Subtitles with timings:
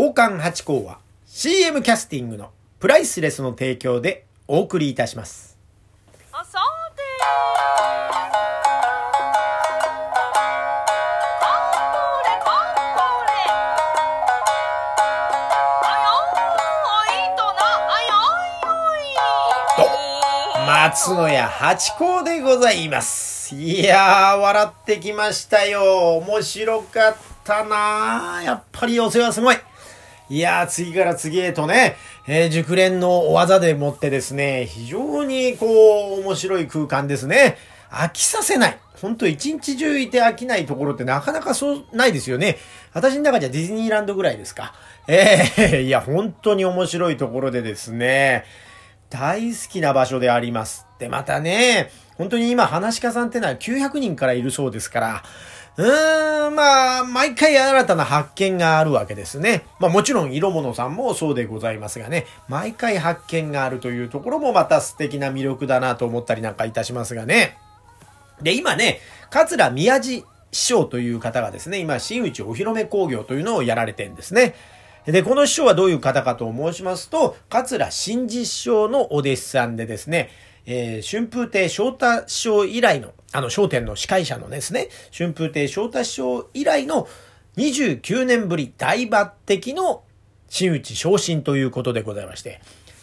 [0.00, 5.58] 宝冠八甲は CM キャスティングのプライスレスの提供でお送りいたします。
[6.32, 6.58] あさ
[6.96, 8.30] てー。
[17.12, 18.24] いとなあよ
[19.76, 19.82] い。
[19.82, 19.84] よ
[20.64, 20.66] い。
[20.66, 22.88] 松野屋八甲でござい。
[22.88, 23.54] ます。
[23.54, 23.84] い。
[23.84, 26.16] やー、笑ってきましたよ。
[26.16, 29.56] 面白かったなーやっぱり寄せはすごい。
[30.30, 31.96] いやー、次から次へとね、
[32.28, 35.66] えー熟練の技でもってですね、非常にこ
[36.18, 37.58] う、面白い空間ですね。
[37.90, 38.78] 飽きさせない。
[39.02, 42.58] ほんと一日中いて飽きないところってなかなかそうないですよね。
[42.92, 44.72] 私の中じゃディズニーランドぐらいですか。
[45.08, 48.44] ええ いや、本当に面白いところでですね、
[49.08, 50.86] 大好きな場所であります。
[51.00, 55.22] で、またね、本当に今、話し家さんってのは900人からいるそうですから、
[55.76, 59.64] うーん、まあ、毎回新たな発見があるわけですね。
[59.78, 67.56] まあもちろん、色物さんもそうでございますがね、毎回発見があるというところもまた素敵な魅力だなと思ったりなんかいたしますがね。
[68.42, 74.54] で、今ね、桂宮治師匠という方がですね、今、新内お披露目工業というのをやられてんですね。
[75.06, 80.30] で、この師匠はどういう方かと申しますと、桂真治師匠のお弟子さんでですね、
[80.66, 87.08] えー春風亭昇太師匠以来の、あの、商店の司会者のですね、春風亭昇太師匠以来の
[87.56, 90.02] 29年ぶり大抜擢の
[90.48, 92.60] 真打ち昇進ということでございまして、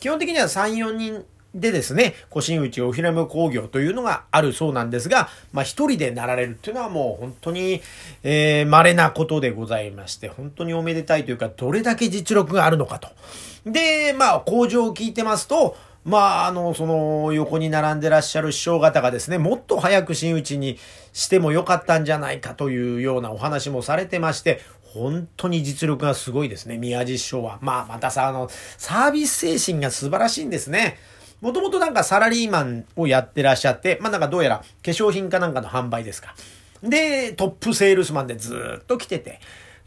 [0.00, 7.82] 基本的には3、4人でですね、小新内おひらめ工業というのがあるそうなんですが、まあ一人でなられるっていうのはもう本当に、
[8.22, 13.08] えー、稀なことでございまして、本当におめでたいというか、どれだけ実力があるのかと。
[13.66, 20.78] で、まあ工場を聞いてますと、まあ、あの、その、横に並んでらっしゃる師匠方がですね、もっと早く真打ちに
[21.12, 27.58] してもよかったんじゃないかというようなお話もされてまして、本当に実力がすごいですね、宮地師匠は。
[27.60, 28.48] まあ、またさ、あの、
[28.78, 30.96] サービス精神が素晴らしいんですね。
[31.40, 36.34] もともとなんかサラリーマンをやってらっしゃって、まあなんかどうやら化粧品かなんかの販売ですか。
[36.82, 39.40] で、トップセールスマンでずっと来てて、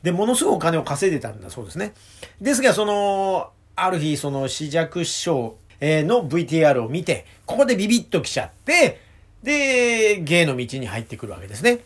[0.04, 1.94] で、ものすごいお金を稼いでたんだそうですね。
[2.42, 9.00] ですが、その、ある日、その、四尺師匠の VTR を見て、ここでビビッと来ちゃって、
[9.44, 11.80] で、芸の道に入ってくるわけですね。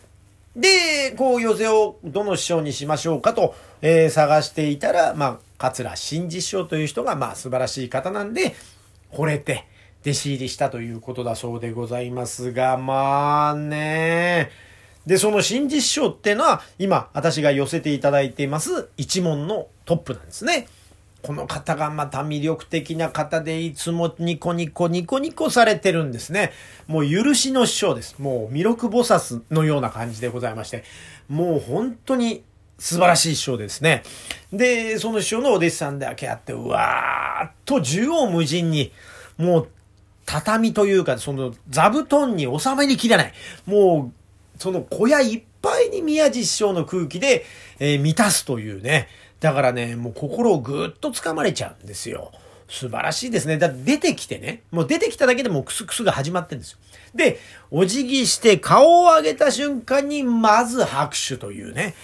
[0.56, 8.54] で、こう、寄せをどの師匠にしましょうかと、えー探していたら、まあ、桂真治師匠という人が、まあ、素晴らしい方なんで、
[9.12, 9.66] 惚れて、
[10.02, 14.50] 弟子入りしたということだそうでございますが、まあね。
[15.06, 20.68] で、その真治師匠っていうのは、今、私が寄せていただいています、一門のトップなんですね。
[21.22, 26.52] この方がまた魅力的な方で、いつもニコニコニコニコされてるんですね。
[26.86, 28.16] もう許しの師匠です。
[28.18, 30.84] もう弥勒菩薩のような感じでございまして、
[31.28, 32.44] もう本当に
[32.78, 34.04] 素晴らしい師匠ですね。
[34.52, 38.92] で、その師匠のお弟子さんだけあって、うわーっと縦横無尽に、
[39.36, 39.68] もう
[40.24, 43.32] 畳というか、その座布団に収めにきれない。
[43.66, 44.12] も
[44.56, 47.44] う、その小屋いっぱいに宮地師匠の空気で、
[47.80, 49.08] えー満たすというね。
[49.40, 52.32] だからね、もう心をぐーっと掴まれちゃうんですよ。
[52.68, 53.56] 素晴らしいですね。
[53.56, 56.78] だって出てきてね、もう出てきただけでもクスクスが始まってんですよ。
[57.14, 57.38] で、
[57.70, 61.94] お辞儀して顔を上げた瞬間にまず拍手というね。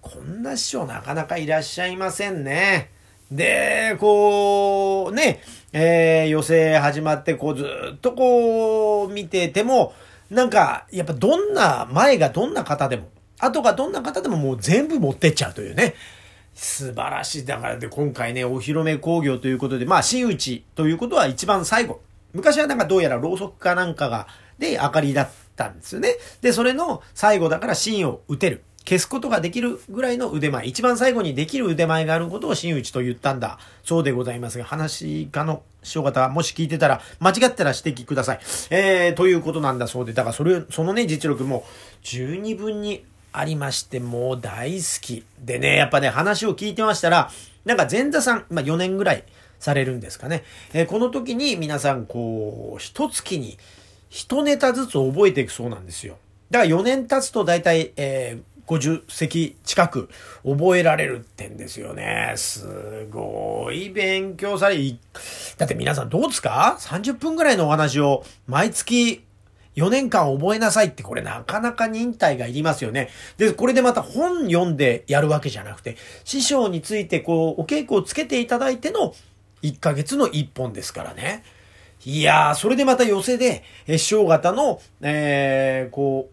[0.00, 2.90] こんな師匠なかなかいらっしゃいませんね。
[3.30, 5.40] で、こう、ね、
[5.72, 9.94] えー、寄せ始まって、こうずっとこう見てても、
[10.30, 15.94] なんか、やっぱどんな、前がどんな方でも、後がどんな方でももう全部持ってっちゃうというね。
[16.54, 17.44] 素晴らしい。
[17.44, 22.00] だからで、今回ね、お披露目工業ということで、まあ、真打ちということは一番最後。
[22.32, 24.26] 昔はなんかどうやらろうそくかなんかが、
[24.58, 26.16] で、明かりだったんですよね。
[26.40, 28.62] で、それの最後だから芯を打てる。
[28.86, 30.66] 消すことができるぐらいの腕前。
[30.66, 33.58] 一番最後にできる腕前があることを真打ちと言ったんだ。
[33.82, 38.40] そうでございますが、話家の師匠方、もし聞いてたら、間違ったら指摘ください。
[38.70, 41.64] えー、ということなんだそうで、だからそれ、そのね、実力も
[42.02, 43.04] 十二分に
[43.36, 45.24] ありまして、もう大好き。
[45.40, 47.30] でね、やっぱね、話を聞いてましたら、
[47.64, 49.24] なんか前座さん、まあ4年ぐらい
[49.58, 50.44] されるんですかね。
[50.72, 53.58] えーこの時に皆さん、こう、一月に
[54.08, 56.16] 一ネタずつ覚えていくそうなんですよ。
[56.50, 60.08] だから4年経つと大体、えー50席近く
[60.42, 62.32] 覚えられるってんですよね。
[62.36, 64.78] すごい勉強され、
[65.58, 69.22] だって皆さんどうですか ?30 分ぐらいのお話を毎月
[69.76, 73.08] 4年間覚えなさいってこれなかなか忍耐がいりますよね。
[73.36, 79.14] で、これでまた本読んでやるわけじゃなくて、師匠についてこう、お稽古をつけていただいての
[79.62, 81.42] 1ヶ月の1本ですからね。
[82.04, 86.28] いやー、それでまた寄せで、師匠方の、えー、こ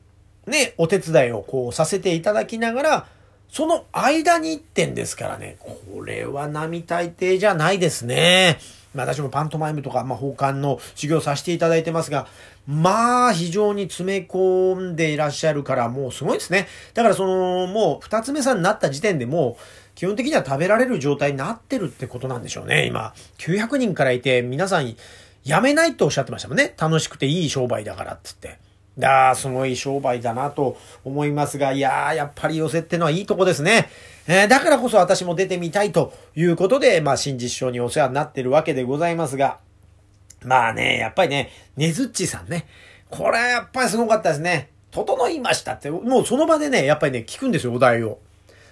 [0.45, 3.07] う、ね、お手伝いをこうさせていただきながら、
[3.49, 8.59] その間に1点ですからね、これは並大抵じゃないですね。
[8.93, 12.27] ま私もパントマイムとか、まあ、奉還の授業させていただいてますが、
[12.67, 16.67] まあ非常に詰め込んでいらっしゃるからもうすごいですね。
[16.93, 19.63] だからそのもう二つ目さんになった時点でもう
[19.95, 23.13] 基本的には食べられる状態になってるってことなんでしょうね、今。
[23.37, 24.95] 900人からいて皆さん
[25.43, 26.73] 辞めないとおっしゃってましたもんね。
[26.77, 28.61] 楽しくていい商売だからって言って。
[28.97, 33.89] だすごい商売だなと思いますが、いやー、やっぱり寄せってのはいいとこですね。
[34.27, 39.59] えー、だからこそ私も出てみたいということで、まあ、新実証にお世話になってるわけでございますが、
[40.43, 42.67] まあね、やっぱりね、ねずっちさんね、
[43.09, 44.69] これやっぱりすごかったですね。
[44.91, 48.19] 整いましたって、もうその場でね、やっぱりね、聞くんですよ、お題を。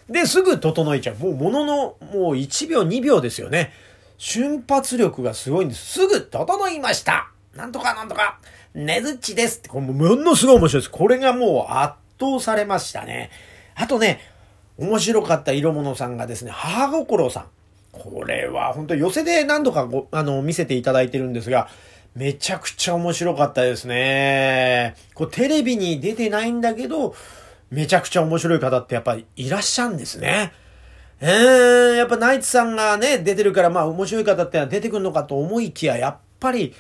[0.10, 1.16] で、すぐ整えちゃう。
[1.16, 2.02] もう、ものの、もう
[2.34, 3.72] 1秒、2秒ですよね。
[4.18, 5.94] 瞬発力がすごいんです。
[5.94, 8.40] すぐ整いましたなんとかなんとか、
[8.74, 10.92] ねずっちですって、これものすごい面白いです。
[10.92, 13.32] これがもう圧倒されましたね。
[13.76, 14.20] あとね、
[14.80, 17.46] 面白かった色物さんがですね、母心さん。
[17.92, 21.68] これは本当寄せで何度かご、あの、見せていただいてるんですが、
[22.16, 24.96] めちゃくちゃ面白かったですね。
[25.14, 27.14] こうテレビに出てないんだけど、
[27.70, 30.54] めちゃくちゃ面白い方ってやっぱりいらっしゃるんですね。
[31.22, 36.74] えー、やっぱナイツさんがね、出てるからまあ面白い方ってのは出てくるのかと思いきや、やっぱり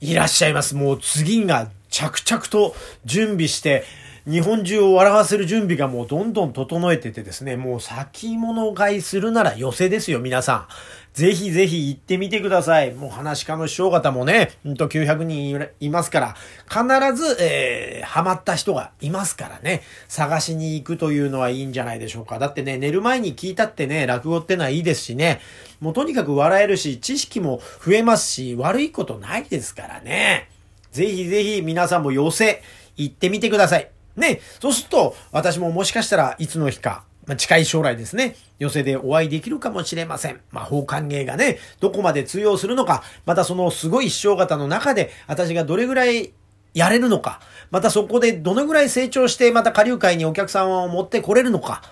[0.00, 0.74] いらっしゃいます。
[0.74, 2.74] もう次が着々と
[3.04, 3.84] 準備して、
[4.24, 10.66] 日本中を笑わせる準備がもうどんどん整えててですね、もう先物買いするなら寄せですよ、皆さん。
[11.12, 12.94] ぜひぜひ行ってみてください。
[12.94, 16.36] もう話し家の師匠方もね、うんと900人いますから、
[16.68, 16.84] 必
[17.14, 22.38] ず、えー、ハマった人がいますからね、探しに行くというのはいいんじゃないでしょうか。
[22.38, 25.40] だってね、寝る前に聞いたってね、落語ってのはいいですしね、
[25.80, 30.48] もうとにかく笑えるし、知識も増えますし、悪いことないですからね。
[30.92, 32.62] ぜひぜひ皆さんも寄せ、
[32.96, 33.91] 行ってみてください。
[34.16, 40.40] ね、そうすると、私ももしかしたらいつの日か、まあ、近い将来ですね、寄席でお会いできるかもしれません。
[40.50, 46.32] まあ、法歓迎がね、どこまで通用するのか、またそのすごい師匠方の中で、私がどれぐらい
[46.74, 51.82] やれるのか、またそこでどのぐらい成長して、また下流会にお客さんを持ってこれるのか、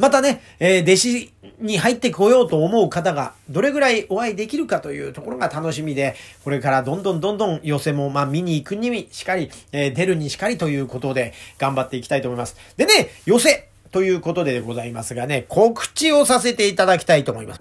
[0.00, 12.56] またね、えー、弟子に入ってこようと思う方がどれぐらいお会いできるかというところが楽しみで、これからどんどんどんどん寄せも、まあ見に行くにしかり、えー、出るにしかりということで頑張っていきたいと思います。
[12.78, 17.60] でね、寄せということでございますがね、告知をさせていただきたいと思います。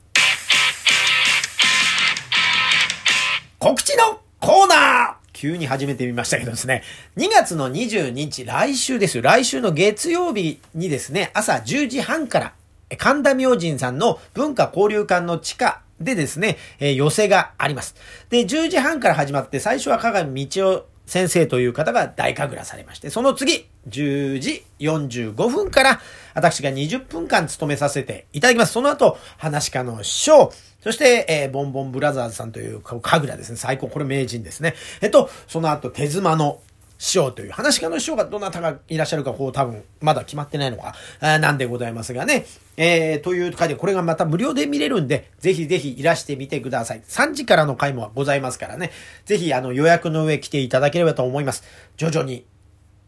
[3.60, 6.84] 告知のコーナー急に始めてみましたけどですね。
[7.16, 9.24] 2月の22日、来週ですよ。
[9.24, 12.54] 来週の月曜日にですね、朝10時半から、
[12.98, 17.96] 神田明神さんの文化交流館の地下でですね、えー、寄せがあります。
[18.30, 26.02] で、10時半から始まって、最初は加賀道夫先生という方が大神楽されまして、その次、10時45分から、
[26.36, 28.74] 私が20分間務めさせていただきます。
[28.74, 33.58] その後、話家の師匠、そして、えー、ボンボンブラザーズさんという、神楽ですね。
[33.58, 33.88] 最高。
[33.88, 34.76] これ名人ですね。
[35.02, 36.62] えっと、その後、手妻の
[37.00, 42.46] 師匠という、話家の師匠がどなたがいらっしゃるか、こう多分、まだ決まってないのか、なんでございますがね。
[42.76, 47.02] えー、という回で、これがまた無料で見れるんで、ぜひぜひいらしてみてください。
[47.08, 48.92] 3時からの回もございますからね。
[49.26, 51.64] ぜひ、あの、予約の上来ていただければと思います。
[51.96, 52.46] 徐々に、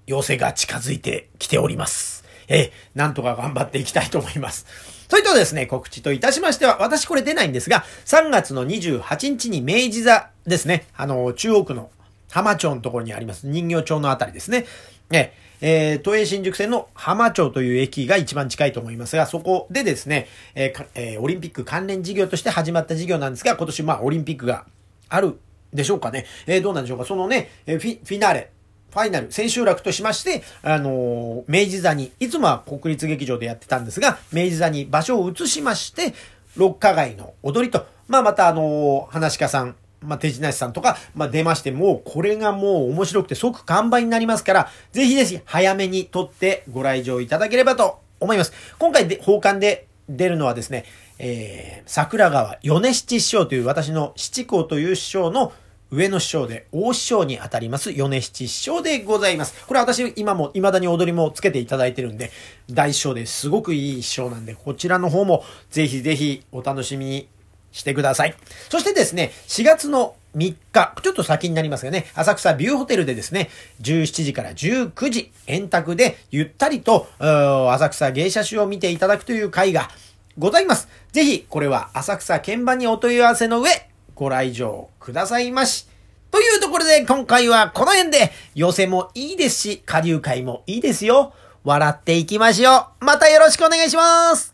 [0.07, 2.23] 要請が近づいてきております。
[2.47, 4.65] えー、なんとか頑張っていきたいと思います。
[5.09, 11.89] それとですね、告知といたしましては、私これ出ないんですが、3月の28日に明治座ですね、あの、中央区の
[12.31, 14.65] 浜町のところにあります、人形町のあたりですね。
[15.11, 24.65] ええー、都営新宿線の浜町という駅が一番近いと思いますが、そこでですね、えーえー、オリンピック関連事業として始まった事業なんですが、今年まあオリンピックが
[25.09, 25.37] ある
[25.73, 26.25] でしょうかね。
[26.47, 27.05] えー、どうなんでしょうか。
[27.05, 28.49] そのね、フィフィナーレ、
[28.91, 36.13] ファイナル、千秋楽としまして、あの、明治座に、いつもは国立劇場でやってたんですが、明治座に場所を移しまして、
[36.57, 48.53] 六花街の踊りと、まあまたあのー、話家さん、まあ、手品師さんとか、まあ、出まして、もうこれがもう面白くて即完売になりますから、ぜひぜひ早めに撮ってご来場いただければと思います。
[48.79, 50.85] 今回で、奉還で出るのはですね、
[51.19, 55.53] えー、桜川米七師匠という私の七公という師匠の
[55.91, 59.65] 上の師匠で大師匠にあたります米七師匠でございます。
[59.67, 62.31] これ私今も未だに踊りもつけていただいてるんで、
[62.69, 67.27] 大師匠ですごくいい師匠なんで、こちらの方もぜひぜひお楽しみに
[67.71, 68.35] してください。
[68.69, 73.49] そしてですね、4月の3日、ちょっと先になりますがね、浅草ビューホテルでですね、
[73.81, 79.89] 17時から19時、円卓でゆったりと、浅草芸者集を見ていただくという会が
[80.37, 80.87] ございます。
[81.11, 83.69] ぜひ、これは浅草鍵盤にお問い合わせの上、
[84.15, 85.87] ご来場くださいまし。
[86.31, 91.33] というところで今回はこの辺で、寄せもいいですし、下流会もいいですよ。
[91.65, 93.05] 笑っていきましょう。
[93.05, 94.50] またよろしくお願いします。